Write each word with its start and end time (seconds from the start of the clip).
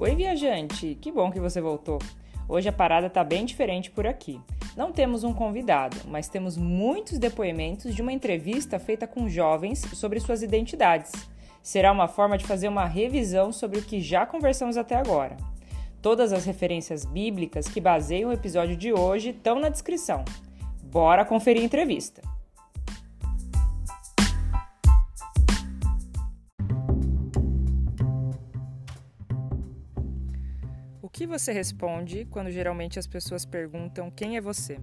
Oi, 0.00 0.14
viajante! 0.14 0.96
Que 1.00 1.10
bom 1.10 1.28
que 1.28 1.40
você 1.40 1.60
voltou. 1.60 1.98
Hoje 2.48 2.68
a 2.68 2.72
parada 2.72 3.10
tá 3.10 3.24
bem 3.24 3.44
diferente 3.44 3.90
por 3.90 4.06
aqui. 4.06 4.40
Não 4.76 4.92
temos 4.92 5.24
um 5.24 5.32
convidado, 5.32 5.96
mas 6.06 6.28
temos 6.28 6.56
muitos 6.56 7.18
depoimentos 7.18 7.92
de 7.92 8.00
uma 8.00 8.12
entrevista 8.12 8.78
feita 8.78 9.08
com 9.08 9.28
jovens 9.28 9.80
sobre 9.94 10.20
suas 10.20 10.40
identidades. 10.40 11.10
Será 11.60 11.90
uma 11.90 12.06
forma 12.06 12.38
de 12.38 12.46
fazer 12.46 12.68
uma 12.68 12.84
revisão 12.84 13.50
sobre 13.50 13.80
o 13.80 13.82
que 13.82 14.00
já 14.00 14.24
conversamos 14.24 14.76
até 14.76 14.94
agora. 14.94 15.36
Todas 16.00 16.32
as 16.32 16.44
referências 16.44 17.04
bíblicas 17.04 17.66
que 17.66 17.80
baseiam 17.80 18.30
o 18.30 18.32
episódio 18.32 18.76
de 18.76 18.92
hoje 18.92 19.30
estão 19.30 19.58
na 19.58 19.68
descrição. 19.68 20.24
Bora 20.80 21.24
conferir 21.24 21.62
a 21.62 21.66
entrevista! 21.66 22.22
Você 31.28 31.52
responde 31.52 32.24
quando 32.24 32.50
geralmente 32.50 32.98
as 32.98 33.06
pessoas 33.06 33.44
perguntam 33.44 34.10
quem 34.10 34.36
é 34.36 34.40
você? 34.40 34.80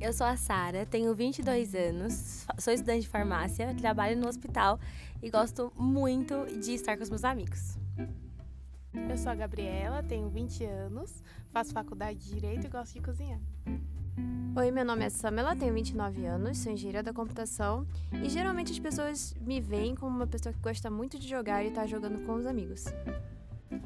Eu 0.00 0.12
sou 0.12 0.26
a 0.26 0.36
Sara, 0.36 0.84
tenho 0.84 1.14
22 1.14 1.74
anos, 1.74 2.46
sou 2.58 2.72
estudante 2.72 3.02
de 3.02 3.08
farmácia, 3.08 3.72
trabalho 3.74 4.18
no 4.18 4.28
hospital 4.28 4.78
e 5.22 5.30
gosto 5.30 5.72
muito 5.76 6.46
de 6.60 6.72
estar 6.72 6.96
com 6.96 7.04
os 7.04 7.08
meus 7.08 7.24
amigos. 7.24 7.78
Eu 9.08 9.16
sou 9.16 9.30
a 9.30 9.34
Gabriela, 9.34 10.02
tenho 10.02 10.28
20 10.28 10.64
anos, 10.64 11.22
faço 11.50 11.72
faculdade 11.72 12.18
de 12.18 12.34
Direito 12.34 12.66
e 12.66 12.70
gosto 12.70 12.94
de 12.94 13.00
cozinhar. 13.00 13.40
Oi, 14.56 14.70
meu 14.70 14.84
nome 14.84 15.04
é 15.04 15.10
Samela, 15.10 15.56
tenho 15.56 15.72
29 15.72 16.26
anos, 16.26 16.58
sou 16.58 16.72
engenheira 16.72 17.02
da 17.02 17.12
computação 17.12 17.86
e 18.22 18.28
geralmente 18.28 18.72
as 18.72 18.78
pessoas 18.78 19.34
me 19.40 19.60
veem 19.60 19.94
como 19.94 20.14
uma 20.14 20.26
pessoa 20.26 20.52
que 20.52 20.60
gosta 20.60 20.90
muito 20.90 21.18
de 21.18 21.28
jogar 21.28 21.64
e 21.64 21.68
está 21.68 21.86
jogando 21.86 22.24
com 22.26 22.34
os 22.34 22.46
amigos. 22.46 22.84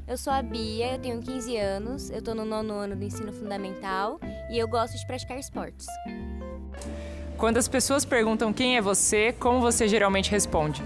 Eu 0.09 0.17
sou 0.17 0.33
a 0.33 0.41
Bia, 0.41 0.93
eu 0.93 0.99
tenho 0.99 1.21
15 1.21 1.55
anos, 1.55 2.09
eu 2.09 2.19
tô 2.19 2.33
no 2.33 2.43
nono 2.43 2.73
ano 2.73 2.95
do 2.95 3.03
ensino 3.03 3.31
fundamental 3.31 4.19
e 4.49 4.57
eu 4.57 4.67
gosto 4.67 4.97
de 4.97 5.05
praticar 5.05 5.37
esportes. 5.37 5.85
Quando 7.37 7.57
as 7.57 7.67
pessoas 7.67 8.03
perguntam 8.03 8.51
quem 8.51 8.75
é 8.75 8.81
você, 8.81 9.31
como 9.33 9.61
você 9.61 9.87
geralmente 9.87 10.31
responde? 10.31 10.81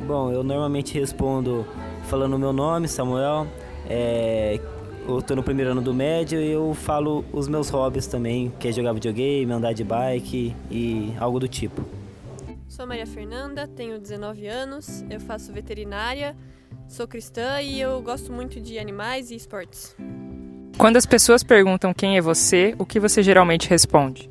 Bom, 0.00 0.32
eu 0.32 0.42
normalmente 0.42 0.98
respondo 0.98 1.66
falando 2.08 2.32
o 2.32 2.38
meu 2.38 2.50
nome, 2.50 2.88
Samuel. 2.88 3.46
É, 3.90 4.58
eu 5.06 5.20
tô 5.20 5.36
no 5.36 5.42
primeiro 5.42 5.72
ano 5.72 5.82
do 5.82 5.92
médio 5.92 6.40
e 6.40 6.50
eu 6.50 6.72
falo 6.72 7.26
os 7.30 7.46
meus 7.46 7.68
hobbies 7.68 8.06
também, 8.06 8.50
que 8.58 8.68
é 8.68 8.72
jogar 8.72 8.94
videogame, 8.94 9.52
andar 9.52 9.74
de 9.74 9.84
bike 9.84 10.56
e 10.70 11.12
algo 11.20 11.38
do 11.38 11.46
tipo. 11.46 11.84
Sou 12.66 12.86
Maria 12.86 13.06
Fernanda, 13.06 13.68
tenho 13.68 14.00
19 14.00 14.46
anos, 14.46 15.04
eu 15.10 15.20
faço 15.20 15.52
veterinária 15.52 16.34
Sou 16.92 17.08
cristã 17.08 17.58
e 17.62 17.80
eu 17.80 18.02
gosto 18.02 18.30
muito 18.30 18.60
de 18.60 18.78
animais 18.78 19.30
e 19.30 19.34
esportes. 19.34 19.96
Quando 20.76 20.98
as 20.98 21.06
pessoas 21.06 21.42
perguntam 21.42 21.94
quem 21.94 22.18
é 22.18 22.20
você, 22.20 22.74
o 22.78 22.84
que 22.84 23.00
você 23.00 23.22
geralmente 23.22 23.66
responde? 23.66 24.28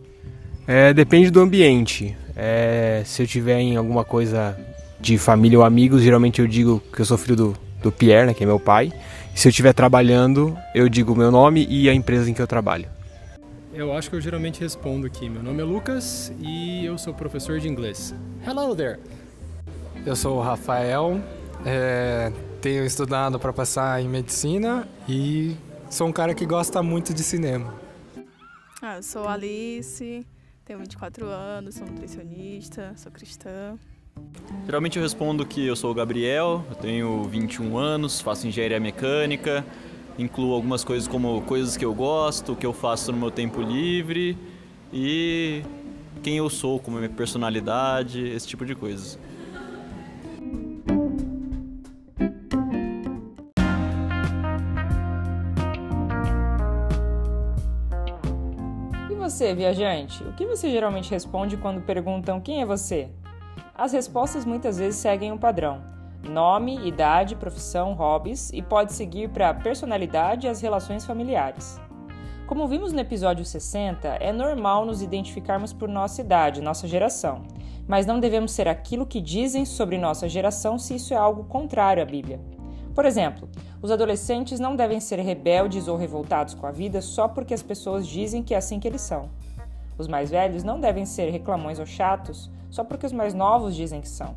É, 0.68 0.94
depende 0.94 1.32
do 1.32 1.40
ambiente. 1.40 2.16
É, 2.36 3.02
se 3.04 3.24
eu 3.24 3.26
tiver 3.26 3.58
em 3.58 3.78
alguma 3.78 4.06
coisa 4.06 4.56
de 5.00 5.18
família 5.18 5.58
ou 5.58 5.66
amigos, 5.66 6.04
geralmente 6.04 6.40
eu 6.40 6.46
digo 6.46 6.80
que 6.94 7.02
eu 7.02 7.06
sou 7.06 7.18
filho 7.18 7.36
do, 7.36 7.58
do 7.82 7.92
Pierre, 7.92 8.28
né, 8.28 8.34
que 8.36 8.44
é 8.44 8.46
meu 8.46 8.60
pai. 8.60 8.94
E 9.34 9.40
se 9.40 9.48
eu 9.48 9.50
estiver 9.50 9.74
trabalhando, 9.74 10.56
eu 10.76 10.88
digo 10.88 11.14
o 11.14 11.16
meu 11.16 11.32
nome 11.32 11.66
e 11.68 11.90
a 11.90 11.96
empresa 11.96 12.30
em 12.30 12.34
que 12.36 12.44
eu 12.44 12.48
trabalho. 12.48 12.88
Eu 13.74 13.92
acho 13.92 14.08
que 14.08 14.16
eu 14.16 14.22
geralmente 14.22 14.62
respondo 14.62 15.08
aqui. 15.08 15.28
Meu 15.28 15.42
nome 15.42 15.62
é 15.62 15.66
Lucas 15.66 16.32
e 16.40 16.86
eu 16.86 16.96
sou 17.00 17.12
professor 17.12 17.60
de 17.60 17.68
inglês. 17.68 18.14
Hello 18.46 18.76
there! 18.76 19.00
Eu 20.06 20.16
sou 20.16 20.38
o 20.38 20.42
Rafael, 20.42 21.20
é, 21.66 22.32
tenho 22.62 22.86
estudado 22.86 23.40
para 23.40 23.52
passar 23.52 24.00
em 24.04 24.08
medicina 24.08 24.88
e 25.10 25.58
sou 25.90 26.08
um 26.08 26.12
cara 26.12 26.36
que 26.36 26.46
gosta 26.46 26.84
muito 26.84 27.12
de 27.12 27.24
cinema. 27.24 27.74
Ah, 28.80 28.98
eu 28.98 29.04
sou 29.04 29.28
Alice, 29.28 30.26
tenho 30.64 30.78
24 30.78 31.26
anos, 31.26 31.76
sou 31.76 31.88
nutricionista, 31.88 32.94
sou 32.96 33.12
cristã. 33.12 33.80
Geralmente 34.64 34.98
eu 34.98 35.02
respondo 35.02 35.44
que 35.44 35.66
eu 35.66 35.76
sou 35.76 35.90
o 35.90 35.94
Gabriel, 35.96 36.64
eu 36.70 36.76
tenho 36.76 37.24
21 37.24 37.80
anos, 37.80 38.22
faço 38.22 38.48
engenharia 38.48 38.80
mecânica, 38.80 39.66
incluo 40.20 40.54
algumas 40.54 40.84
coisas 40.84 41.08
como 41.08 41.42
coisas 41.42 41.76
que 41.76 41.84
eu 41.84 41.96
gosto, 41.96 42.54
o 42.54 42.56
que 42.56 42.66
eu 42.66 42.74
faço 42.74 43.12
no 43.12 43.18
meu 43.18 43.32
tempo 43.32 43.60
livre 43.60 44.38
e 44.94 45.64
quem 46.22 46.38
eu 46.38 46.48
sou, 46.48 46.80
como 46.80 46.98
minha 46.98 47.10
personalidade, 47.10 48.24
esse 48.24 48.48
tipo 48.48 48.68
de 48.68 48.76
coisas. 48.76 49.18
Viajante? 59.54 60.24
O 60.24 60.34
que 60.34 60.46
você 60.46 60.70
geralmente 60.70 61.12
responde 61.12 61.58
quando 61.58 61.82
perguntam 61.82 62.42
quem 62.42 62.62
é 62.62 62.66
você? 62.66 63.10
As 63.76 63.94
respostas 63.94 64.46
muitas 64.46 64.78
vezes 64.78 65.00
seguem 65.00 65.32
um 65.32 65.38
padrão: 65.38 65.82
nome, 66.28 66.88
idade, 66.88 67.36
profissão, 67.36 67.94
hobbies 67.94 68.52
e 68.54 68.62
pode 68.62 68.94
seguir 68.94 69.30
para 69.30 69.54
personalidade 69.54 70.48
e 70.48 70.50
as 70.50 70.62
relações 70.62 71.06
familiares. 71.06 71.80
Como 72.48 72.68
vimos 72.68 72.92
no 72.92 73.00
episódio 73.00 73.46
60, 73.46 74.08
é 74.20 74.34
normal 74.34 74.86
nos 74.86 75.02
identificarmos 75.02 75.72
por 75.72 75.88
nossa 75.88 76.20
idade, 76.20 76.62
nossa 76.62 76.86
geração, 76.88 77.44
mas 77.88 78.06
não 78.06 78.20
devemos 78.20 78.52
ser 78.52 78.68
aquilo 78.68 79.06
que 79.06 79.22
dizem 79.22 79.66
sobre 79.66 79.98
nossa 79.98 80.28
geração 80.28 80.78
se 80.78 80.96
isso 80.96 81.14
é 81.14 81.18
algo 81.18 81.46
contrário 81.46 82.04
à 82.04 82.06
Bíblia. 82.06 82.42
Por 82.94 83.06
exemplo, 83.06 83.48
os 83.82 83.90
adolescentes 83.90 84.60
não 84.60 84.76
devem 84.76 85.00
ser 85.00 85.20
rebeldes 85.20 85.88
ou 85.88 85.96
revoltados 85.96 86.54
com 86.54 86.68
a 86.68 86.72
vida 86.72 87.02
só 87.02 87.28
porque 87.28 87.54
as 87.54 87.64
pessoas 87.64 88.06
dizem 88.06 88.44
que 88.44 88.54
é 88.54 88.58
assim 88.58 88.80
que 88.80 88.88
eles 88.88 89.02
são. 89.02 89.30
Os 90.02 90.08
mais 90.08 90.32
velhos 90.32 90.64
não 90.64 90.80
devem 90.80 91.06
ser 91.06 91.30
reclamões 91.30 91.78
ou 91.78 91.86
chatos 91.86 92.50
só 92.72 92.84
porque 92.84 93.06
os 93.06 93.12
mais 93.12 93.36
novos 93.36 93.76
dizem 93.76 94.02
que 94.02 94.10
são. 94.10 94.36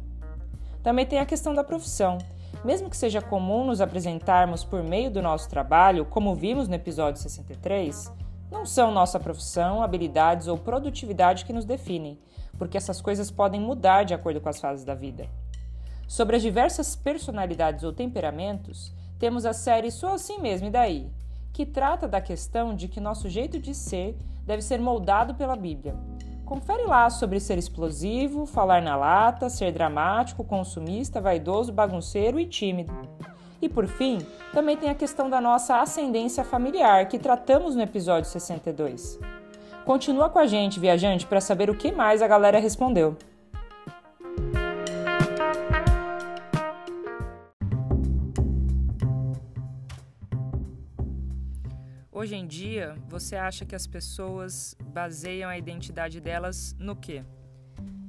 Também 0.82 1.06
tem 1.06 1.18
a 1.18 1.24
questão 1.24 1.54
da 1.54 1.64
profissão. 1.64 2.18
Mesmo 2.62 2.90
que 2.90 2.96
seja 2.98 3.22
comum 3.22 3.64
nos 3.64 3.80
apresentarmos 3.80 4.62
por 4.62 4.82
meio 4.82 5.10
do 5.10 5.22
nosso 5.22 5.48
trabalho, 5.48 6.04
como 6.04 6.34
vimos 6.34 6.68
no 6.68 6.74
episódio 6.74 7.22
63, 7.22 8.12
não 8.50 8.66
são 8.66 8.92
nossa 8.92 9.18
profissão, 9.18 9.82
habilidades 9.82 10.48
ou 10.48 10.58
produtividade 10.58 11.46
que 11.46 11.52
nos 11.52 11.64
definem, 11.64 12.18
porque 12.58 12.76
essas 12.76 13.00
coisas 13.00 13.30
podem 13.30 13.58
mudar 13.58 14.04
de 14.04 14.12
acordo 14.12 14.42
com 14.42 14.50
as 14.50 14.60
fases 14.60 14.84
da 14.84 14.94
vida. 14.94 15.26
Sobre 16.06 16.36
as 16.36 16.42
diversas 16.42 16.94
personalidades 16.94 17.84
ou 17.84 17.92
temperamentos, 17.92 18.92
temos 19.18 19.46
a 19.46 19.54
série 19.54 19.90
Sou 19.90 20.10
Assim 20.10 20.38
Mesmo 20.40 20.66
e 20.66 20.70
Daí, 20.70 21.10
que 21.54 21.64
trata 21.64 22.06
da 22.06 22.20
questão 22.20 22.74
de 22.74 22.86
que 22.86 23.00
nosso 23.00 23.30
jeito 23.30 23.58
de 23.58 23.74
ser 23.74 24.14
deve 24.44 24.62
ser 24.62 24.80
moldado 24.80 25.34
pela 25.34 25.56
Bíblia. 25.56 25.96
Confere 26.44 26.84
lá 26.84 27.08
sobre 27.08 27.40
ser 27.40 27.56
explosivo, 27.56 28.44
falar 28.44 28.82
na 28.82 28.96
lata, 28.96 29.48
ser 29.48 29.72
dramático, 29.72 30.44
consumista, 30.44 31.20
vaidoso, 31.20 31.72
bagunceiro 31.72 32.38
e 32.38 32.46
tímido. 32.46 32.92
E 33.62 33.68
por 33.68 33.86
fim, 33.86 34.18
também 34.52 34.76
tem 34.76 34.90
a 34.90 34.94
questão 34.94 35.30
da 35.30 35.40
nossa 35.40 35.80
ascendência 35.80 36.44
familiar, 36.44 37.08
que 37.08 37.18
tratamos 37.18 37.74
no 37.74 37.82
episódio 37.82 38.28
62. 38.28 39.18
Continua 39.86 40.28
com 40.28 40.38
a 40.38 40.46
gente, 40.46 40.78
viajante, 40.78 41.26
para 41.26 41.40
saber 41.40 41.70
o 41.70 41.74
que 41.74 41.90
mais 41.90 42.20
a 42.20 42.28
galera 42.28 42.58
respondeu. 42.58 43.16
Hoje 52.24 52.36
em 52.36 52.46
dia, 52.46 52.96
você 53.06 53.36
acha 53.36 53.66
que 53.66 53.74
as 53.74 53.86
pessoas 53.86 54.74
baseiam 54.94 55.50
a 55.50 55.58
identidade 55.58 56.22
delas 56.22 56.74
no 56.78 56.96
quê? 56.96 57.22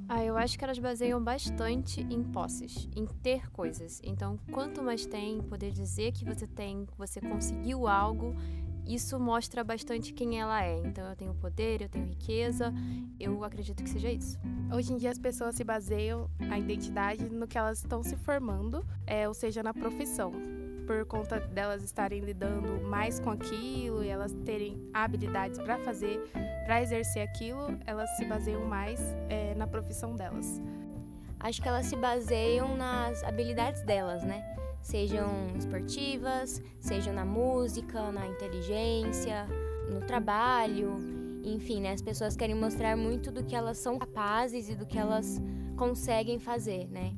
Ah, 0.08 0.24
eu 0.24 0.38
acho 0.38 0.56
que 0.56 0.64
elas 0.64 0.78
baseiam 0.78 1.22
bastante 1.22 2.00
em 2.00 2.22
posses, 2.24 2.88
em 2.96 3.04
ter 3.04 3.50
coisas. 3.50 4.00
Então, 4.02 4.38
quanto 4.50 4.82
mais 4.82 5.04
tem, 5.04 5.42
poder 5.42 5.70
dizer 5.70 6.12
que 6.12 6.24
você 6.24 6.46
tem, 6.46 6.86
que 6.86 6.96
você 6.96 7.20
conseguiu 7.20 7.86
algo, 7.86 8.34
isso 8.86 9.20
mostra 9.20 9.62
bastante 9.62 10.14
quem 10.14 10.40
ela 10.40 10.64
é. 10.64 10.78
Então, 10.78 11.06
eu 11.06 11.14
tenho 11.14 11.34
poder, 11.34 11.82
eu 11.82 11.88
tenho 11.90 12.06
riqueza, 12.06 12.72
eu 13.20 13.44
acredito 13.44 13.82
que 13.82 13.90
seja 13.90 14.10
isso. 14.10 14.38
Hoje 14.74 14.94
em 14.94 14.96
dia, 14.96 15.10
as 15.10 15.18
pessoas 15.18 15.56
se 15.56 15.62
baseiam 15.62 16.30
a 16.50 16.58
identidade 16.58 17.28
no 17.28 17.46
que 17.46 17.58
elas 17.58 17.80
estão 17.80 18.02
se 18.02 18.16
formando, 18.16 18.82
é, 19.06 19.28
ou 19.28 19.34
seja, 19.34 19.62
na 19.62 19.74
profissão 19.74 20.55
por 20.86 21.04
conta 21.04 21.40
delas 21.40 21.82
estarem 21.82 22.20
lidando 22.20 22.80
mais 22.82 23.18
com 23.18 23.30
aquilo 23.30 24.04
e 24.04 24.08
elas 24.08 24.32
terem 24.44 24.88
habilidades 24.94 25.58
para 25.58 25.78
fazer, 25.78 26.20
para 26.64 26.80
exercer 26.80 27.22
aquilo, 27.22 27.76
elas 27.84 28.08
se 28.16 28.24
baseiam 28.24 28.64
mais 28.64 29.00
é, 29.28 29.54
na 29.54 29.66
profissão 29.66 30.14
delas. 30.14 30.60
Acho 31.40 31.60
que 31.60 31.68
elas 31.68 31.86
se 31.86 31.96
baseiam 31.96 32.76
nas 32.76 33.22
habilidades 33.24 33.82
delas, 33.82 34.22
né? 34.22 34.42
Sejam 34.80 35.48
esportivas, 35.56 36.62
sejam 36.80 37.12
na 37.12 37.24
música, 37.24 38.10
na 38.12 38.26
inteligência, 38.26 39.46
no 39.90 40.00
trabalho, 40.00 40.96
enfim, 41.42 41.80
né? 41.80 41.92
As 41.92 42.02
pessoas 42.02 42.36
querem 42.36 42.54
mostrar 42.54 42.96
muito 42.96 43.30
do 43.30 43.44
que 43.44 43.54
elas 43.54 43.78
são 43.78 43.98
capazes 43.98 44.68
e 44.68 44.74
do 44.74 44.86
que 44.86 44.98
elas 44.98 45.40
conseguem 45.76 46.38
fazer, 46.38 46.88
né? 46.88 47.14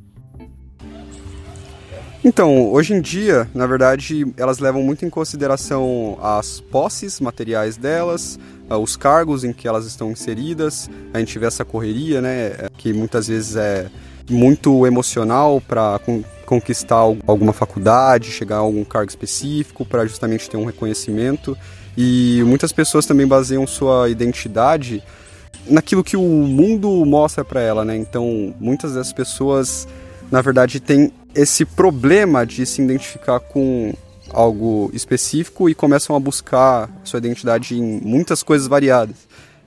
Então, 2.24 2.72
hoje 2.72 2.94
em 2.94 3.00
dia, 3.00 3.48
na 3.54 3.66
verdade, 3.66 4.26
elas 4.36 4.58
levam 4.58 4.82
muito 4.82 5.04
em 5.04 5.10
consideração 5.10 6.18
as 6.20 6.60
posses 6.60 7.20
materiais 7.20 7.76
delas, 7.76 8.38
ah, 8.68 8.76
os 8.76 8.96
cargos 8.96 9.44
em 9.44 9.52
que 9.52 9.68
elas 9.68 9.86
estão 9.86 10.10
inseridas. 10.10 10.90
A 11.14 11.20
gente 11.20 11.38
vê 11.38 11.46
essa 11.46 11.64
correria, 11.64 12.20
né, 12.20 12.68
que 12.76 12.92
muitas 12.92 13.28
vezes 13.28 13.54
é 13.54 13.88
muito 14.28 14.84
emocional 14.84 15.60
para 15.60 16.00
conquistar 16.44 16.96
alguma 16.96 17.52
faculdade, 17.52 18.30
chegar 18.30 18.56
a 18.56 18.60
algum 18.60 18.84
cargo 18.84 19.08
específico, 19.08 19.84
para 19.86 20.04
justamente 20.04 20.50
ter 20.50 20.56
um 20.56 20.64
reconhecimento. 20.64 21.56
E 21.96 22.42
muitas 22.44 22.72
pessoas 22.72 23.06
também 23.06 23.26
baseiam 23.26 23.66
sua 23.66 24.08
identidade 24.08 25.02
naquilo 25.68 26.02
que 26.02 26.16
o 26.16 26.22
mundo 26.22 27.04
mostra 27.06 27.44
para 27.44 27.60
ela, 27.60 27.84
né? 27.84 27.96
Então, 27.96 28.54
muitas 28.58 28.94
das 28.94 29.12
pessoas, 29.12 29.86
na 30.30 30.40
verdade, 30.42 30.80
têm 30.80 31.12
esse 31.38 31.64
problema 31.64 32.44
de 32.44 32.66
se 32.66 32.82
identificar 32.82 33.38
com 33.38 33.94
algo 34.30 34.90
específico 34.92 35.70
e 35.70 35.74
começam 35.74 36.16
a 36.16 36.20
buscar 36.20 36.90
sua 37.04 37.18
identidade 37.18 37.78
em 37.78 38.00
muitas 38.00 38.42
coisas 38.42 38.66
variadas. 38.66 39.16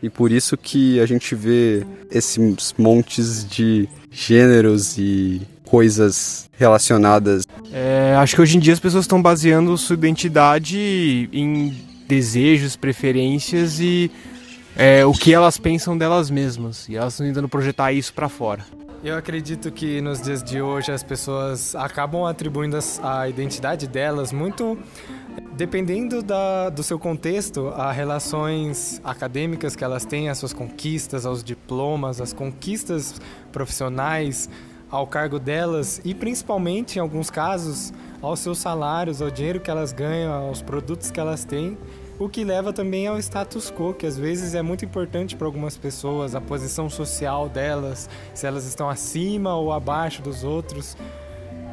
E 0.03 0.09
por 0.09 0.31
isso 0.31 0.57
que 0.57 0.99
a 0.99 1.05
gente 1.05 1.33
vê 1.33 1.85
esses 2.11 2.75
montes 2.77 3.47
de 3.47 3.87
gêneros 4.11 4.97
e 4.97 5.41
coisas 5.63 6.49
relacionadas. 6.57 7.47
É, 7.71 8.15
acho 8.17 8.35
que 8.35 8.41
hoje 8.41 8.57
em 8.57 8.59
dia 8.59 8.73
as 8.73 8.79
pessoas 8.79 9.05
estão 9.05 9.21
baseando 9.21 9.77
sua 9.77 9.93
identidade 9.93 11.29
em 11.31 11.73
desejos, 12.05 12.75
preferências 12.75 13.79
e 13.79 14.11
é, 14.75 15.05
o 15.05 15.13
que 15.13 15.33
elas 15.33 15.57
pensam 15.57 15.97
delas 15.97 16.29
mesmas. 16.29 16.89
E 16.89 16.97
elas 16.97 17.13
estão 17.13 17.25
tentando 17.25 17.47
projetar 17.47 17.93
isso 17.93 18.13
para 18.13 18.27
fora. 18.27 18.65
Eu 19.03 19.17
acredito 19.17 19.71
que 19.71 19.99
nos 19.99 20.21
dias 20.21 20.43
de 20.43 20.61
hoje 20.61 20.91
as 20.91 21.01
pessoas 21.01 21.73
acabam 21.73 22.23
atribuindo 22.23 22.77
a 23.01 23.27
identidade 23.27 23.87
delas 23.87 24.31
muito 24.31 24.77
dependendo 25.53 26.21
da, 26.21 26.69
do 26.69 26.83
seu 26.83 26.99
contexto, 26.99 27.69
a 27.69 27.91
relações 27.91 29.01
acadêmicas 29.03 29.75
que 29.75 29.83
elas 29.83 30.05
têm, 30.05 30.29
as 30.29 30.37
suas 30.37 30.53
conquistas, 30.53 31.25
aos 31.25 31.43
diplomas, 31.43 32.21
as 32.21 32.31
conquistas 32.31 33.19
profissionais 33.51 34.47
ao 34.89 35.07
cargo 35.07 35.39
delas 35.39 35.99
e 36.05 36.13
principalmente 36.13 36.97
em 36.97 36.99
alguns 36.99 37.31
casos 37.31 37.91
aos 38.21 38.39
seus 38.39 38.59
salários, 38.59 39.19
ao 39.19 39.31
dinheiro 39.31 39.59
que 39.59 39.71
elas 39.71 39.91
ganham, 39.91 40.31
aos 40.31 40.61
produtos 40.61 41.09
que 41.09 41.19
elas 41.19 41.43
têm 41.43 41.75
o 42.19 42.29
que 42.29 42.43
leva 42.43 42.71
também 42.71 43.07
ao 43.07 43.17
status 43.19 43.71
quo, 43.71 43.93
que 43.93 44.05
às 44.05 44.17
vezes 44.17 44.53
é 44.53 44.61
muito 44.61 44.85
importante 44.85 45.35
para 45.35 45.47
algumas 45.47 45.77
pessoas, 45.77 46.35
a 46.35 46.41
posição 46.41 46.89
social 46.89 47.49
delas, 47.49 48.09
se 48.33 48.45
elas 48.45 48.65
estão 48.65 48.89
acima 48.89 49.55
ou 49.55 49.71
abaixo 49.71 50.21
dos 50.21 50.43
outros. 50.43 50.95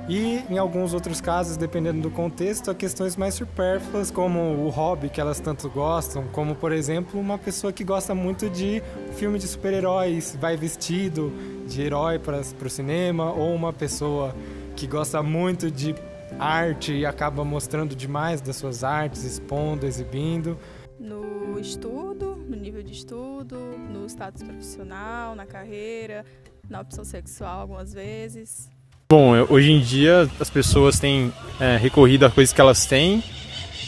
E 0.08 0.43
em 0.49 0.56
alguns 0.56 0.94
outros 0.94 1.20
casos, 1.20 1.58
dependendo 1.58 2.00
do 2.00 2.11
contexto, 2.11 2.70
há 2.70 2.75
questões 2.75 3.14
mais 3.14 3.35
supérfluas, 3.35 4.11
como 4.11 4.40
o 4.40 4.70
hobby 4.70 5.11
que 5.11 5.20
elas 5.20 5.38
tanto 5.38 5.69
gostam, 5.69 6.25
como 6.32 6.55
por 6.55 6.73
exemplo, 6.73 7.20
uma 7.20 7.37
pessoa 7.37 7.75
que 7.75 7.85
gosta 7.85 8.14
muito 8.14 8.49
de 8.49 8.82
filme 9.17 9.38
de 9.38 9.46
super-heróis, 9.46 10.35
vai 10.40 10.56
vestido 10.56 11.31
de 11.67 11.82
herói 11.82 12.19
para 12.19 12.38
o 12.38 12.70
cinema, 12.70 13.31
ou 13.32 13.55
uma 13.55 13.70
pessoa 13.70 14.35
que 14.75 14.87
gosta 14.87 15.23
muito 15.23 15.70
de 15.70 15.94
arte 16.39 16.93
e 16.93 17.07
acaba 17.07 17.45
mostrando 17.45 17.95
demais 17.95 18.41
das 18.41 18.57
suas 18.57 18.85
artes, 18.85 19.25
expondo, 19.25 19.87
exibindo? 19.87 20.59
No 20.99 21.59
estudo, 21.61 22.37
no 22.49 22.57
nível 22.57 22.83
de 22.83 22.93
estudo, 22.93 23.57
no 23.89 24.07
status 24.07 24.43
profissional, 24.43 25.35
na 25.35 25.47
carreira, 25.47 26.25
na 26.69 26.81
opção 26.81 27.05
sexual 27.05 27.61
algumas 27.61 27.93
vezes. 27.93 28.69
Bom, 29.11 29.33
hoje 29.49 29.73
em 29.73 29.81
dia 29.81 30.29
as 30.39 30.51
pessoas 30.51 30.99
têm 30.99 31.33
é, 31.59 31.77
recorrido 31.77 32.27
a 32.27 32.31
coisas 32.31 32.53
que 32.53 32.61
elas 32.61 32.85
têm, 32.85 33.23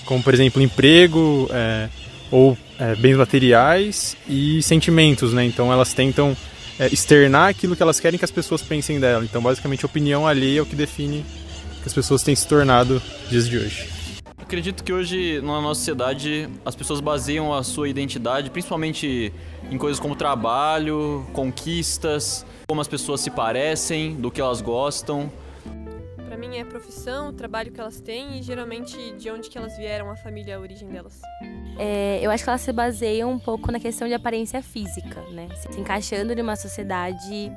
como 0.07 0.23
por 0.23 0.33
exemplo 0.33 0.63
emprego 0.63 1.47
é, 1.51 1.91
ou 2.31 2.57
é, 2.79 2.95
bens 2.95 3.17
materiais 3.17 4.17
e 4.27 4.63
sentimentos, 4.63 5.35
né? 5.35 5.45
Então 5.45 5.71
elas 5.71 5.93
tentam 5.93 6.35
é, 6.79 6.87
externar 6.87 7.51
aquilo 7.51 7.77
que 7.77 7.83
elas 7.83 8.01
querem 8.01 8.19
que 8.19 8.25
as 8.25 8.31
pessoas 8.31 8.63
pensem 8.63 8.99
dela. 8.99 9.23
Então 9.23 9.43
basicamente 9.43 9.85
a 9.85 9.87
opinião 9.87 10.27
alheia 10.27 10.61
é 10.61 10.63
o 10.63 10.67
que 10.67 10.75
define 10.75 11.25
que 11.81 11.87
as 11.87 11.95
pessoas 11.95 12.23
têm 12.23 12.35
se 12.35 12.47
tornado 12.47 13.03
dias 13.29 13.49
de 13.49 13.59
hoje. 13.59 13.89
Acredito 14.39 14.83
que 14.83 14.93
hoje 14.93 15.41
na 15.41 15.61
nossa 15.61 15.79
sociedade 15.79 16.49
as 16.65 16.75
pessoas 16.75 17.01
baseiam 17.01 17.55
a 17.55 17.63
sua 17.63 17.89
identidade 17.89 18.51
principalmente 18.51 19.33
em 19.71 19.79
coisas 19.79 20.01
como 20.01 20.17
trabalho, 20.17 21.25
conquistas, 21.33 22.45
como 22.69 22.81
as 22.81 22.89
pessoas 22.89 23.21
se 23.21 23.31
parecem, 23.31 24.15
do 24.17 24.31
que 24.31 24.41
elas 24.41 24.61
gostam. 24.61 25.31
Para 26.27 26.37
mim 26.37 26.57
é 26.57 26.65
profissão, 26.65 27.29
o 27.29 27.33
trabalho 27.33 27.71
que 27.71 27.81
elas 27.81 28.01
têm 28.01 28.39
e 28.39 28.43
geralmente 28.43 28.97
de 29.13 29.31
onde 29.31 29.49
que 29.49 29.57
elas 29.57 29.77
vieram, 29.77 30.11
a 30.11 30.17
família, 30.17 30.57
a 30.57 30.61
origem 30.61 30.89
delas. 30.89 31.21
É, 31.79 32.19
eu 32.21 32.31
acho 32.31 32.43
que 32.43 32.51
elas 32.51 32.61
se 32.61 32.73
baseiam 32.73 33.31
um 33.31 33.39
pouco 33.39 33.71
na 33.71 33.79
questão 33.79 34.09
de 34.09 34.15
aparência 34.15 34.61
física, 34.63 35.21
né? 35.31 35.49
Se 35.55 35.81
encaixando 35.81 36.35
numa 36.35 36.57
sociedade 36.57 37.53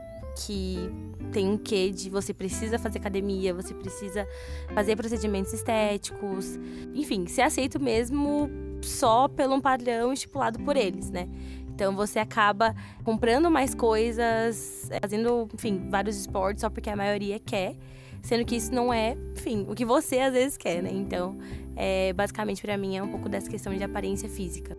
que 0.45 0.91
tem 1.33 1.49
um 1.49 1.57
quê 1.57 1.89
de 1.89 2.09
você 2.09 2.33
precisa 2.33 2.77
fazer 2.77 2.99
academia, 2.99 3.53
você 3.53 3.73
precisa 3.73 4.25
fazer 4.73 4.95
procedimentos 4.95 5.51
estéticos, 5.51 6.57
enfim, 6.93 7.25
ser 7.25 7.41
aceito 7.41 7.81
mesmo 7.81 8.49
só 8.81 9.27
pelo 9.27 9.55
um 9.55 9.61
padrão 9.61 10.13
estipulado 10.13 10.59
por 10.59 10.77
eles, 10.77 11.09
né? 11.09 11.27
Então 11.73 11.95
você 11.95 12.19
acaba 12.19 12.75
comprando 13.03 13.49
mais 13.49 13.73
coisas, 13.73 14.89
fazendo, 15.01 15.49
enfim, 15.53 15.89
vários 15.89 16.15
esportes 16.17 16.61
só 16.61 16.69
porque 16.69 16.89
a 16.89 16.95
maioria 16.95 17.39
quer, 17.39 17.75
sendo 18.21 18.45
que 18.45 18.55
isso 18.55 18.71
não 18.71 18.93
é, 18.93 19.17
enfim, 19.35 19.65
o 19.67 19.73
que 19.73 19.83
você 19.83 20.19
às 20.19 20.33
vezes 20.33 20.55
quer, 20.55 20.83
né? 20.83 20.91
Então, 20.93 21.35
é, 21.75 22.13
basicamente 22.13 22.61
para 22.61 22.77
mim 22.77 22.95
é 22.95 23.01
um 23.01 23.09
pouco 23.09 23.27
dessa 23.27 23.49
questão 23.49 23.73
de 23.75 23.83
aparência 23.83 24.29
física. 24.29 24.77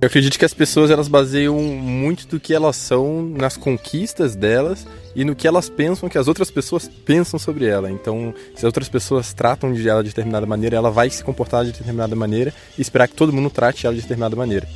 Eu 0.00 0.06
acredito 0.06 0.38
que 0.38 0.44
as 0.44 0.52
pessoas 0.52 0.90
elas 0.90 1.06
baseiam 1.06 1.56
muito 1.56 2.26
do 2.26 2.40
que 2.40 2.52
elas 2.52 2.74
são 2.76 3.22
nas 3.22 3.56
conquistas 3.56 4.34
delas 4.34 4.86
e 5.14 5.24
no 5.24 5.36
que 5.36 5.46
elas 5.46 5.68
pensam 5.68 6.08
que 6.08 6.18
as 6.18 6.26
outras 6.26 6.50
pessoas 6.50 6.88
pensam 6.88 7.38
sobre 7.38 7.66
ela. 7.66 7.90
Então, 7.90 8.34
se 8.54 8.58
as 8.58 8.64
outras 8.64 8.88
pessoas 8.88 9.32
tratam 9.32 9.72
de 9.72 9.88
ela 9.88 10.02
de 10.02 10.08
determinada 10.08 10.46
maneira, 10.46 10.76
ela 10.76 10.90
vai 10.90 11.08
se 11.08 11.22
comportar 11.22 11.64
de 11.64 11.72
determinada 11.72 12.16
maneira 12.16 12.52
e 12.76 12.82
esperar 12.82 13.06
que 13.06 13.14
todo 13.14 13.32
mundo 13.32 13.48
trate 13.48 13.86
ela 13.86 13.94
de 13.94 14.02
determinada 14.02 14.34
maneira. 14.34 14.66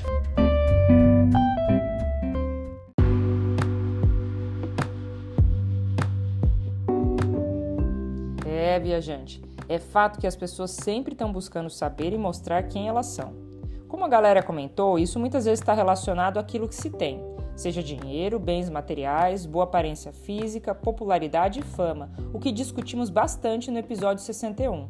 É, 8.47 8.79
viajante. 8.79 9.43
É 9.69 9.79
fato 9.79 10.21
que 10.21 10.27
as 10.27 10.37
pessoas 10.37 10.71
sempre 10.71 11.15
estão 11.15 11.33
buscando 11.33 11.69
saber 11.69 12.13
e 12.13 12.19
mostrar 12.19 12.63
quem 12.65 12.87
elas 12.87 13.07
são. 13.07 13.46
Como 13.97 14.05
a 14.05 14.09
galera 14.09 14.43
comentou, 14.43 14.99
isso 14.99 15.19
muitas 15.19 15.47
vezes 15.47 15.59
está 15.59 15.73
relacionado 15.73 16.37
àquilo 16.37 16.69
que 16.69 16.75
se 16.75 16.91
tem, 16.91 17.19
seja 17.57 17.83
dinheiro, 17.83 18.39
bens 18.39 18.69
materiais, 18.69 19.47
boa 19.47 19.65
aparência 19.65 20.13
física, 20.13 20.75
popularidade 20.75 21.61
e 21.61 21.63
fama, 21.63 22.11
o 22.31 22.39
que 22.39 22.53
discutimos 22.53 23.09
bastante 23.09 23.71
no 23.71 23.79
episódio 23.79 24.23
61. 24.23 24.87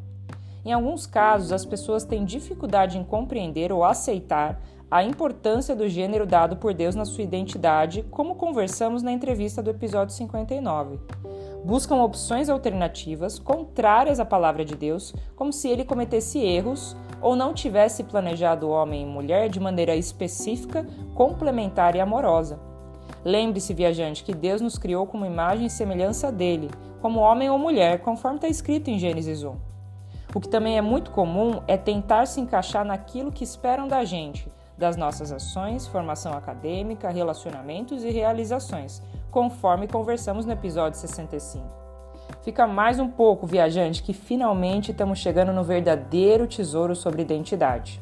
Em 0.65 0.73
alguns 0.73 1.07
casos, 1.07 1.53
as 1.53 1.63
pessoas 1.63 2.03
têm 2.03 2.25
dificuldade 2.25 2.97
em 2.97 3.03
compreender 3.05 3.71
ou 3.71 3.85
aceitar 3.85 4.59
a 4.91 5.01
importância 5.01 5.73
do 5.73 5.87
gênero 5.87 6.25
dado 6.25 6.57
por 6.57 6.73
Deus 6.73 6.93
na 6.93 7.05
sua 7.05 7.23
identidade, 7.23 8.03
como 8.11 8.35
conversamos 8.35 9.01
na 9.01 9.13
entrevista 9.13 9.63
do 9.63 9.69
episódio 9.69 10.13
59. 10.13 10.99
Buscam 11.63 12.03
opções 12.03 12.49
alternativas 12.49 13.39
contrárias 13.39 14.19
à 14.19 14.25
palavra 14.25 14.65
de 14.65 14.75
Deus, 14.75 15.15
como 15.33 15.53
se 15.53 15.69
ele 15.69 15.85
cometesse 15.85 16.39
erros 16.39 16.93
ou 17.21 17.35
não 17.35 17.53
tivesse 17.53 18.03
planejado 18.03 18.69
homem 18.69 19.03
e 19.03 19.05
mulher 19.05 19.49
de 19.49 19.59
maneira 19.59 19.95
específica, 19.95 20.85
complementar 21.15 21.95
e 21.95 21.99
amorosa. 21.99 22.59
Lembre-se, 23.23 23.73
viajante, 23.73 24.23
que 24.23 24.33
Deus 24.33 24.61
nos 24.61 24.77
criou 24.77 25.05
como 25.05 25.25
imagem 25.25 25.67
e 25.67 25.69
semelhança 25.69 26.31
dele, 26.31 26.69
como 27.01 27.19
homem 27.19 27.49
ou 27.49 27.57
mulher, 27.57 27.99
conforme 27.99 28.37
está 28.37 28.47
escrito 28.47 28.89
em 28.89 28.99
Gênesis 28.99 29.43
1. 29.43 29.55
O 30.33 30.39
que 30.39 30.49
também 30.49 30.77
é 30.77 30.81
muito 30.81 31.11
comum 31.11 31.61
é 31.67 31.77
tentar 31.77 32.25
se 32.25 32.39
encaixar 32.39 32.85
naquilo 32.85 33.31
que 33.31 33.43
esperam 33.43 33.87
da 33.87 34.03
gente, 34.03 34.51
das 34.77 34.95
nossas 34.95 35.31
ações, 35.31 35.87
formação 35.87 36.33
acadêmica, 36.33 37.09
relacionamentos 37.09 38.03
e 38.03 38.11
realizações, 38.11 39.01
conforme 39.31 39.87
conversamos 39.87 40.45
no 40.45 40.51
episódio 40.51 40.99
65. 40.99 41.86
Fica 42.47 42.65
mais 42.65 42.97
um 42.97 43.09
pouco, 43.09 43.45
viajante, 43.45 44.01
que 44.01 44.13
finalmente 44.13 44.91
estamos 44.91 45.19
chegando 45.19 45.51
no 45.51 45.65
verdadeiro 45.65 46.47
tesouro 46.47 46.95
sobre 46.95 47.21
identidade. 47.21 47.99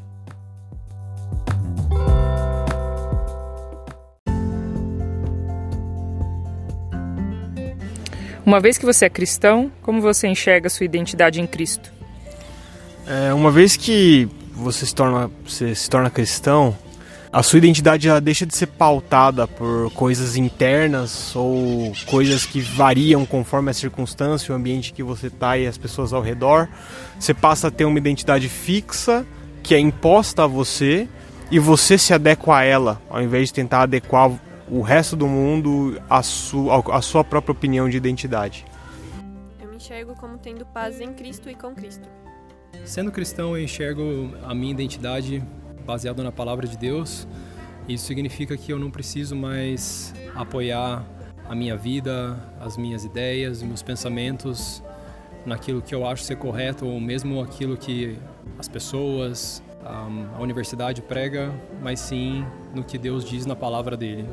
Uma 8.46 8.60
vez 8.60 8.78
que 8.78 8.86
você 8.86 9.06
é 9.06 9.10
cristão, 9.10 9.72
como 9.82 10.00
você 10.00 10.28
enxerga 10.28 10.70
sua 10.70 10.86
identidade 10.86 11.42
em 11.42 11.48
Cristo? 11.48 11.92
É, 13.08 13.34
uma 13.34 13.50
vez 13.50 13.76
que 13.76 14.30
você 14.54 14.86
se 14.86 14.94
torna, 14.94 15.32
você 15.44 15.74
se 15.74 15.90
torna 15.90 16.12
cristão, 16.12 16.78
a 17.36 17.44
sua 17.44 17.58
identidade 17.58 18.08
ela 18.08 18.22
deixa 18.22 18.46
de 18.46 18.56
ser 18.56 18.68
pautada 18.68 19.46
por 19.46 19.92
coisas 19.92 20.38
internas 20.38 21.36
ou 21.36 21.92
coisas 22.06 22.46
que 22.46 22.62
variam 22.62 23.26
conforme 23.26 23.70
a 23.70 23.74
circunstância, 23.74 24.54
o 24.54 24.56
ambiente 24.56 24.94
que 24.94 25.04
você 25.04 25.28
está 25.28 25.58
e 25.58 25.68
as 25.68 25.78
pessoas 25.78 26.14
ao 26.14 26.22
redor. 26.22 26.70
Você 27.20 27.34
passa 27.34 27.68
a 27.68 27.72
ter 27.72 27.84
uma 27.84 27.98
identidade 27.98 28.48
fixa 28.48 29.26
que 29.62 29.76
é 29.76 29.80
imposta 29.80 30.46
a 30.46 30.48
você 30.48 31.10
e 31.52 31.60
você 31.60 31.98
se 31.98 32.14
adequa 32.14 32.56
a 32.56 32.64
ela, 32.64 33.02
ao 33.10 33.22
invés 33.22 33.50
de 33.50 33.56
tentar 33.56 33.82
adequar 33.82 34.32
o 34.70 34.80
resto 34.80 35.18
do 35.18 35.28
mundo 35.28 36.02
à 36.10 36.24
sua, 36.24 36.82
à 36.96 37.02
sua 37.02 37.22
própria 37.22 37.52
opinião 37.52 37.90
de 37.90 37.98
identidade. 37.98 38.66
Eu 39.62 39.68
me 39.68 39.76
enxergo 39.76 40.16
como 40.16 40.38
tendo 40.38 40.66
paz 40.68 41.02
em 41.02 41.12
Cristo 41.12 41.50
e 41.50 41.54
com 41.54 41.76
Cristo. 41.76 42.08
Sendo 42.86 43.12
cristão, 43.12 43.58
eu 43.58 43.62
enxergo 43.62 44.34
a 44.42 44.56
minha 44.56 44.72
identidade 44.72 45.44
baseada 45.86 46.24
na 46.24 46.32
palavra 46.32 46.68
de 46.68 46.78
Deus. 46.78 47.28
Isso 47.88 48.06
significa 48.06 48.58
que 48.58 48.74
eu 48.74 48.80
não 48.80 48.90
preciso 48.90 49.36
mais 49.36 50.14
apoiar 50.34 51.06
a 51.48 51.54
minha 51.54 51.78
vida, 51.78 52.38
as 52.60 52.76
minhas 52.76 53.06
ideias, 53.06 53.62
meus 53.62 53.84
pensamentos 53.84 54.84
naquilo 55.46 55.82
que 55.82 55.94
eu 55.94 56.08
acho 56.08 56.24
ser 56.24 56.38
correto 56.38 56.88
ou 56.88 57.00
mesmo 57.00 57.40
aquilo 57.42 57.78
que 57.78 58.18
as 58.58 58.68
pessoas, 58.68 59.62
a 59.86 60.42
universidade 60.42 61.04
prega, 61.04 61.54
mas 61.82 62.00
sim 62.00 62.44
no 62.74 62.84
que 62.84 62.98
Deus 62.98 63.24
diz 63.24 63.46
na 63.46 63.56
palavra 63.56 63.96
dele. 63.96 64.28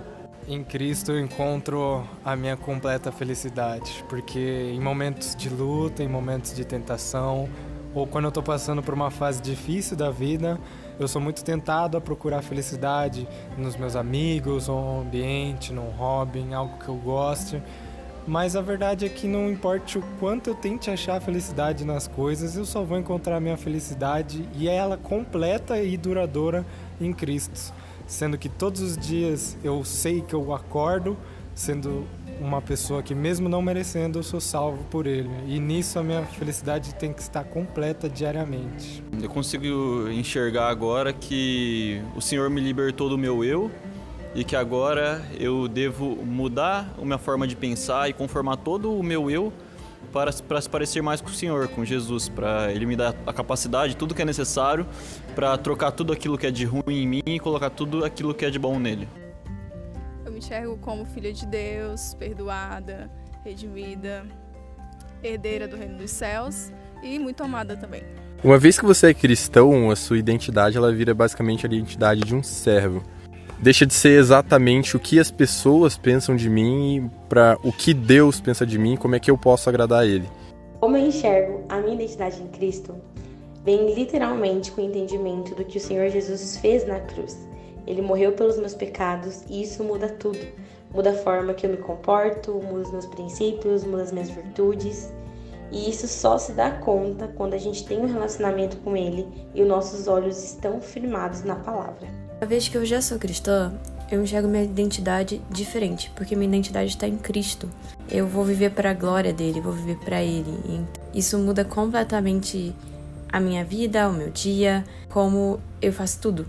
Em 0.49 0.65
Cristo 0.65 1.13
eu 1.13 1.21
encontro 1.21 2.03
a 2.25 2.35
minha 2.35 2.57
completa 2.57 3.13
felicidade, 3.13 4.03
porque 4.09 4.73
em 4.75 4.81
momentos 4.81 5.37
de 5.37 5.51
luta, 5.51 6.03
em 6.03 6.09
momentos 6.09 6.55
de 6.55 6.65
tentação, 6.65 7.49
ou 7.95 8.07
quando 8.07 8.25
eu 8.25 8.29
estou 8.29 8.43
passando 8.43 8.83
por 8.83 8.95
uma 8.95 9.11
fase 9.11 9.43
difícil 9.43 9.97
da 9.97 10.11
vida, 10.11 10.59
eu 11.03 11.09
sou 11.09 11.21
muito 11.21 11.45
tentado 11.45 11.97
a 11.97 12.01
procurar 12.01 12.43
felicidade 12.43 13.27
nos 13.57 13.77
meus 13.77 13.97
amigos, 13.97 14.69
ou 14.69 14.81
no 14.81 15.01
ambiente, 15.03 15.73
num 15.73 15.91
hobby, 15.91 16.41
em 16.41 16.55
algo 16.55 16.79
que 16.79 16.89
eu 16.89 16.97
goste. 16.97 17.63
Mas 18.27 18.55
a 18.55 18.61
verdade 18.61 19.05
é 19.05 19.09
que 19.09 19.27
não 19.27 19.51
importa 19.51 19.99
o 19.99 20.03
quanto 20.21 20.49
eu 20.49 20.55
tente 20.55 20.91
achar 20.91 21.21
felicidade 21.21 21.85
nas 21.85 22.07
coisas, 22.07 22.57
eu 22.57 22.65
só 22.65 22.85
vou 22.85 22.97
encontrar 22.97 23.41
minha 23.41 23.57
felicidade 23.57 24.49
e 24.55 24.69
é 24.69 24.75
ela 24.77 24.97
completa 24.97 25.81
e 25.83 25.97
duradoura 25.97 26.65
em 27.01 27.13
Cristo. 27.13 27.75
Sendo 28.07 28.39
que 28.39 28.49
todos 28.49 28.81
os 28.81 28.97
dias 28.97 29.57
eu 29.65 29.85
sei 29.85 30.21
que 30.21 30.35
eu 30.35 30.55
acordo 30.55 31.17
sendo 31.55 32.07
uma 32.43 32.61
pessoa 32.61 33.03
que, 33.03 33.15
mesmo 33.15 33.49
não 33.49 33.63
merecendo, 33.63 34.19
eu 34.19 34.23
sou 34.23 34.41
salvo 34.41 34.83
por 34.91 35.07
Ele. 35.07 35.31
E 35.47 35.61
nisso 35.61 35.99
a 35.99 36.03
minha 36.03 36.23
felicidade 36.25 36.95
tem 36.97 37.13
que 37.13 37.23
estar 37.23 37.45
completa 37.45 38.09
diariamente. 38.09 39.03
Eu 39.23 39.31
consigo 39.31 40.09
enxergar 40.11 40.69
agora 40.69 41.13
que 41.13 42.03
o 42.17 42.21
Senhor 42.21 42.51
me 42.51 42.61
libertou 42.61 43.09
do 43.09 43.17
meu 43.17 43.45
eu 43.45 43.71
e 44.35 44.43
que 44.43 44.57
agora 44.57 45.23
eu 45.39 45.69
devo 45.69 46.17
mudar 46.25 46.93
a 47.01 47.05
minha 47.05 47.19
forma 47.19 47.47
de 47.47 47.55
pensar 47.55 48.11
e 48.11 48.13
conformar 48.13 48.57
todo 48.57 48.93
o 48.93 49.03
meu 49.03 49.31
eu 49.31 49.53
para, 50.13 50.33
para 50.33 50.61
se 50.61 50.69
parecer 50.69 51.01
mais 51.01 51.21
com 51.21 51.29
o 51.29 51.33
Senhor, 51.33 51.69
com 51.69 51.85
Jesus, 51.85 52.29
para 52.29 52.73
Ele 52.73 52.87
me 52.87 52.97
dar 52.97 53.15
a 53.27 53.33
capacidade, 53.33 53.97
tudo 53.97 54.15
que 54.15 54.23
é 54.23 54.25
necessário 54.25 54.87
para 55.35 55.57
trocar 55.57 55.93
tudo 55.93 56.13
aquilo 56.13 56.37
que 56.37 56.47
é 56.47 56.51
de 56.51 56.65
ruim 56.65 56.83
em 56.89 57.07
mim 57.07 57.23
e 57.25 57.39
colocar 57.39 57.71
tudo 57.71 58.05
aquilo 58.05 58.35
que 58.35 58.45
é 58.45 58.51
de 58.51 58.59
bom 58.59 58.79
nele. 58.79 59.09
Eu 60.43 60.59
me 60.59 60.61
enxergo 60.65 60.77
como 60.79 61.05
filha 61.05 61.33
de 61.33 61.47
Deus, 61.47 62.15
perdoada, 62.15 63.09
redimida, 63.45 64.27
herdeira 65.23 65.69
do 65.69 65.77
reino 65.77 65.99
dos 65.99 66.11
céus 66.11 66.73
e 67.03 67.17
muito 67.19 67.45
amada 67.45 67.77
também. 67.77 68.03
Uma 68.43 68.59
vez 68.59 68.77
que 68.77 68.85
você 68.85 69.11
é 69.11 69.15
cristão, 69.15 69.91
a 69.91 69.95
sua 69.95 70.19
identidade 70.19 70.77
ela 70.77 70.93
vira 70.93 71.15
basicamente 71.15 71.65
a 71.65 71.69
identidade 71.69 72.23
de 72.23 72.35
um 72.35 72.43
servo 72.43 73.03
deixa 73.63 73.87
de 73.87 73.95
ser 73.95 74.19
exatamente 74.19 74.97
o 74.97 75.01
que 75.01 75.21
as 75.21 75.31
pessoas 75.31 75.97
pensam 75.97 76.35
de 76.35 76.51
mim 76.51 77.09
para 77.29 77.57
o 77.63 77.71
que 77.71 77.95
Deus 77.95 78.41
pensa 78.41 78.67
de 78.67 78.77
mim, 78.77 78.97
como 78.97 79.15
é 79.15 79.21
que 79.21 79.31
eu 79.31 79.39
posso 79.39 79.69
agradar 79.69 80.01
a 80.01 80.07
Ele. 80.07 80.29
Como 80.81 80.97
eu 80.97 81.07
enxergo 81.07 81.65
a 81.69 81.79
minha 81.79 81.95
identidade 81.95 82.43
em 82.43 82.49
Cristo, 82.49 82.97
vem 83.65 83.95
literalmente 83.95 84.73
com 84.73 84.83
o 84.83 84.85
entendimento 84.85 85.55
do 85.55 85.65
que 85.65 85.79
o 85.79 85.81
Senhor 85.81 86.09
Jesus 86.09 86.57
fez 86.57 86.85
na 86.85 86.99
cruz. 86.99 87.39
Ele 87.87 88.03
morreu 88.03 88.33
pelos 88.33 88.59
meus 88.59 88.75
pecados 88.75 89.43
e 89.49 89.63
isso 89.63 89.83
muda 89.83 90.09
tudo. 90.09 90.39
Muda 90.93 91.11
a 91.11 91.15
forma 91.15 91.55
que 91.55 91.67
eu 91.67 91.71
me 91.71 91.79
comporto, 91.79 92.53
muda 92.53 92.83
os 92.83 92.93
meus 92.93 93.07
princípios, 93.07 93.85
muda 93.85 94.03
as 94.03 94.13
minhas 94.13 94.31
virtudes. 94.31 95.11
E 95.71 95.89
isso 95.89 96.07
só 96.07 96.37
se 96.37 96.53
dá 96.53 96.71
conta 96.71 97.29
quando 97.29 97.55
a 97.55 97.59
gente 97.59 97.87
tem 97.87 97.99
um 97.99 98.07
relacionamento 98.07 98.77
com 98.79 98.95
Ele 98.97 99.27
e 99.55 99.63
os 99.63 99.69
nossos 99.69 100.07
olhos 100.07 100.43
estão 100.45 100.81
firmados 100.81 101.43
na 101.45 101.57
palavra. 101.57 102.07
Uma 102.41 102.47
vez 102.47 102.69
que 102.69 102.77
eu 102.77 102.85
já 102.85 103.01
sou 103.01 103.19
cristã, 103.19 103.73
eu 104.11 104.23
enxergo 104.23 104.47
minha 104.47 104.63
identidade 104.63 105.41
diferente, 105.49 106.13
porque 106.15 106.37
minha 106.37 106.49
identidade 106.49 106.91
está 106.91 107.09
em 107.09 107.17
Cristo. 107.17 107.71
Eu 108.11 108.27
vou 108.27 108.45
viver 108.45 108.73
para 108.73 108.91
a 108.91 108.95
glória 108.95 109.33
dele, 109.33 109.63
vou 109.63 109.73
viver 109.73 109.97
para 110.05 110.23
ele. 110.23 110.87
E 111.15 111.19
isso 111.19 111.39
muda 111.39 111.65
completamente 111.65 112.75
a 113.33 113.41
minha 113.41 113.65
vida, 113.65 114.07
o 114.07 114.13
meu 114.13 114.29
dia, 114.29 114.85
como 115.09 115.59
eu 115.81 115.93
faço 115.93 116.21
tudo. 116.21 116.47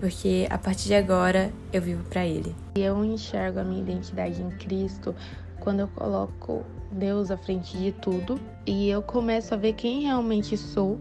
Porque 0.00 0.46
a 0.48 0.58
partir 0.58 0.88
de 0.88 0.94
agora 0.94 1.52
eu 1.72 1.82
vivo 1.82 2.04
para 2.04 2.26
ele. 2.26 2.54
Eu 2.76 3.04
enxergo 3.04 3.60
a 3.60 3.64
minha 3.64 3.80
identidade 3.80 4.40
em 4.40 4.50
Cristo 4.50 5.14
quando 5.60 5.80
eu 5.80 5.88
coloco 5.88 6.64
Deus 6.92 7.30
à 7.30 7.36
frente 7.36 7.76
de 7.76 7.92
tudo 7.92 8.40
e 8.66 8.88
eu 8.88 9.02
começo 9.02 9.52
a 9.52 9.56
ver 9.56 9.74
quem 9.74 10.02
realmente 10.02 10.56
sou 10.56 10.98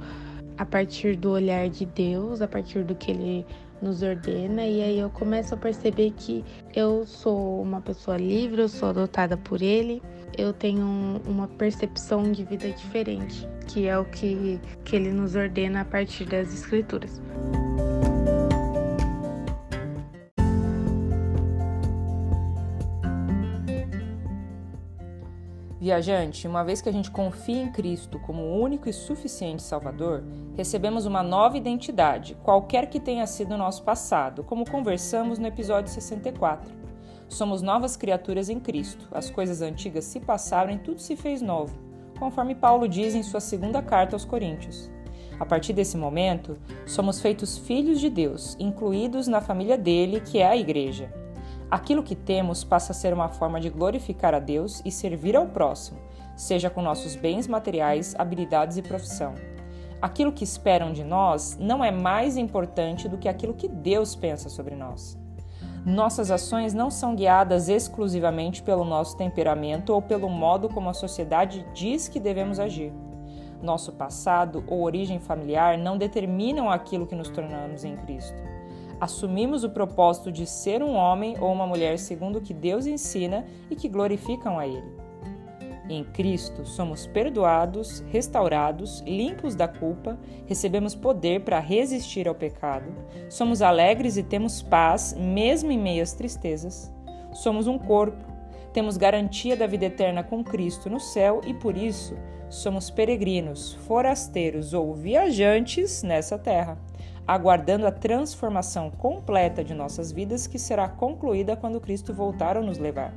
a 0.58 0.66
partir 0.66 1.16
do 1.16 1.32
olhar 1.32 1.70
de 1.70 1.86
Deus, 1.86 2.42
a 2.42 2.48
partir 2.48 2.84
do 2.84 2.96
que 2.96 3.12
ele 3.12 3.46
nos 3.82 4.02
ordena 4.02 4.66
e 4.66 4.82
aí 4.82 5.00
eu 5.00 5.10
começo 5.10 5.54
a 5.54 5.58
perceber 5.58 6.12
que 6.18 6.44
eu 6.76 7.06
sou 7.06 7.62
uma 7.62 7.80
pessoa 7.80 8.18
livre, 8.18 8.62
eu 8.62 8.70
sou 8.70 8.90
adotada 8.90 9.38
por 9.38 9.62
ele, 9.62 10.02
eu 10.36 10.52
tenho 10.52 11.22
uma 11.28 11.48
percepção 11.48 12.32
de 12.32 12.44
vida 12.44 12.70
diferente, 12.70 13.48
que 13.68 13.88
é 13.88 13.98
o 13.98 14.06
que, 14.06 14.60
que 14.84 14.96
ele 14.96 15.12
nos 15.12 15.36
ordena 15.36 15.82
a 15.82 15.86
partir 15.86 16.26
das 16.26 16.52
escrituras. 16.52 17.22
Viajante, 25.88 26.46
uma 26.50 26.66
vez 26.66 26.82
que 26.82 26.90
a 26.90 26.92
gente 26.92 27.10
confia 27.10 27.62
em 27.62 27.72
Cristo 27.72 28.20
como 28.20 28.42
o 28.42 28.62
único 28.62 28.90
e 28.90 28.94
suficiente 28.94 29.64
Salvador, 29.64 30.22
recebemos 30.54 31.06
uma 31.06 31.24
nova 31.24 31.58
identidade, 31.58 32.36
qualquer 32.44 32.90
que 32.90 33.00
tenha 33.00 33.26
sido 33.26 33.54
o 33.54 33.58
nosso 33.58 33.84
passado, 33.84 34.44
como 34.44 34.70
conversamos 34.70 35.40
no 35.40 35.48
episódio 35.48 35.90
64. 35.90 36.76
Somos 37.30 37.62
novas 37.62 37.96
criaturas 37.96 38.50
em 38.50 38.60
Cristo, 38.60 39.08
as 39.14 39.30
coisas 39.30 39.62
antigas 39.62 40.04
se 40.04 40.20
passaram 40.20 40.74
e 40.74 40.78
tudo 40.78 41.00
se 41.00 41.16
fez 41.16 41.42
novo, 41.42 41.80
conforme 42.20 42.54
Paulo 42.54 42.86
diz 42.86 43.16
em 43.16 43.24
sua 43.24 43.40
segunda 43.40 43.82
carta 43.82 44.14
aos 44.14 44.26
Coríntios. 44.26 44.92
A 45.40 45.46
partir 45.46 45.72
desse 45.72 45.96
momento, 45.96 46.58
somos 46.86 47.22
feitos 47.22 47.58
filhos 47.58 48.02
de 48.02 48.10
Deus, 48.10 48.58
incluídos 48.60 49.26
na 49.26 49.40
família 49.40 49.78
dele, 49.78 50.20
que 50.20 50.40
é 50.40 50.48
a 50.48 50.58
Igreja. 50.58 51.10
Aquilo 51.70 52.02
que 52.02 52.16
temos 52.16 52.64
passa 52.64 52.94
a 52.94 52.96
ser 52.96 53.14
uma 53.14 53.28
forma 53.28 53.60
de 53.60 53.70
glorificar 53.70 54.34
a 54.34 54.40
Deus 54.40 54.82
e 54.86 54.92
servir 54.92 55.36
ao 55.36 55.48
próximo, 55.48 56.00
seja 56.34 56.70
com 56.70 56.82
nossos 56.82 57.14
bens 57.14 57.46
materiais, 57.46 58.16
habilidades 58.18 58.78
e 58.78 58.82
profissão. 58.82 59.36
Aquilo 60.02 60.32
que 60.32 60.46
esperam 60.46 60.94
de 60.94 61.04
nós 61.04 61.58
não 61.60 61.84
é 61.84 61.92
mais 61.92 62.38
importante 62.38 63.10
do 63.10 63.18
que 63.18 63.28
aquilo 63.28 63.54
que 63.54 63.68
Deus 63.68 64.16
pensa 64.16 64.48
sobre 64.48 64.76
nós. 64.76 65.18
Nossas 65.86 66.32
ações 66.32 66.74
não 66.74 66.90
são 66.90 67.16
guiadas 67.16 67.68
exclusivamente 67.68 68.64
pelo 68.64 68.86
nosso 68.86 69.18
temperamento 69.18 69.94
ou 69.94 70.02
pelo 70.02 70.30
modo 70.30 70.70
como 70.70 70.90
a 70.90 70.94
sociedade 70.94 71.66
diz 71.74 72.08
que 72.08 72.20
devemos 72.20 72.60
agir. 72.60 72.94
Nosso 73.62 73.92
passado 73.92 74.64
ou 74.68 74.84
origem 74.84 75.20
familiar 75.20 75.78
não 75.78 75.98
determinam 75.98 76.70
aquilo 76.70 77.08
que 77.08 77.16
nos 77.16 77.30
tornamos 77.30 77.84
em 77.84 77.96
Cristo 77.98 78.57
assumimos 79.00 79.64
o 79.64 79.70
propósito 79.70 80.32
de 80.32 80.46
ser 80.46 80.82
um 80.82 80.96
homem 80.96 81.36
ou 81.40 81.52
uma 81.52 81.68
mulher 81.68 82.00
segundo 82.00 82.38
o 82.38 82.42
que 82.42 82.54
Deus 82.54 82.86
ensina 82.86 83.46
e 83.70 83.76
que 83.76 83.88
glorificam 83.88 84.58
a 84.58 84.68
Ele. 84.68 84.98
Em 85.90 86.04
Cristo 86.04 86.66
somos 86.66 87.08
perdoados, 87.08 88.04
restaurados, 88.10 89.02
limpos 89.08 89.56
da 89.56 89.68
culpa, 89.68 90.20
recebemos 90.46 90.94
poder 90.94 91.42
para 91.42 91.60
resistir 91.60 92.28
ao 92.28 92.36
pecado, 92.36 92.94
somos 93.30 93.62
alegres 93.62 94.18
e 94.18 94.24
temos 94.24 94.62
paz, 94.62 95.16
mesmo 95.18 95.72
em 95.72 95.80
meio 95.80 96.04
às 96.04 96.14
tristezas. 96.14 96.92
Somos 97.34 97.68
um 97.68 97.78
corpo, 97.78 98.26
temos 98.74 98.98
garantia 98.98 99.56
da 99.56 99.66
vida 99.66 99.86
eterna 99.86 100.24
com 100.24 100.44
Cristo 100.44 100.90
no 100.90 101.00
céu 101.00 101.40
e 101.46 101.54
por 101.54 101.78
isso 101.78 102.18
somos 102.50 102.90
peregrinos, 102.90 103.74
forasteiros 103.74 104.74
ou 104.74 104.94
viajantes 104.94 106.04
nessa 106.04 106.38
terra 106.38 106.78
aguardando 107.28 107.86
a 107.86 107.92
transformação 107.92 108.90
completa 108.90 109.64
de 109.64 109.74
nossas 109.74 110.12
vidas 110.12 110.48
que 110.48 110.58
será 110.58 110.88
concluída 110.88 111.58
quando 111.58 111.82
Cristo 111.82 112.14
voltar 112.14 112.56
a 112.56 112.62
nos 112.62 112.78
levar. 112.78 113.14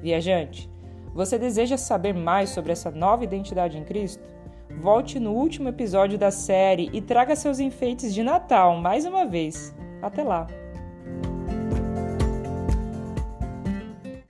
Viajante, 0.00 0.70
você 1.14 1.38
deseja 1.38 1.76
saber 1.76 2.14
mais 2.14 2.50
sobre 2.50 2.72
essa 2.72 2.90
nova 2.90 3.22
identidade 3.22 3.76
em 3.76 3.84
Cristo? 3.84 4.24
Volte 4.80 5.20
no 5.20 5.32
último 5.32 5.68
episódio 5.68 6.18
da 6.18 6.30
série 6.30 6.88
e 6.92 7.02
traga 7.02 7.36
seus 7.36 7.60
enfeites 7.60 8.14
de 8.14 8.22
Natal 8.22 8.78
mais 8.78 9.04
uma 9.04 9.26
vez. 9.26 9.74
Até 10.00 10.24
lá! 10.24 10.61